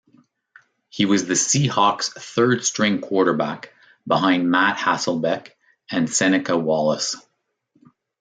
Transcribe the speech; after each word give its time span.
He 0.89 1.05
was 1.05 1.27
the 1.27 1.35
Seahawks' 1.35 2.11
third-string 2.11 3.01
quarterback 3.01 3.71
behind 4.07 4.49
Matt 4.49 4.77
Hasselbeck 4.79 5.49
and 5.91 6.09
Seneca 6.11 6.57
Wallace. 6.57 7.15